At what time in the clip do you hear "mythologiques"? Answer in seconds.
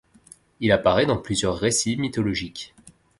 1.95-2.73